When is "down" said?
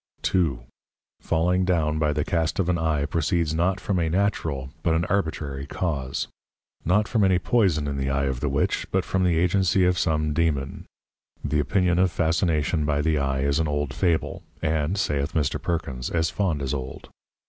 1.63-1.99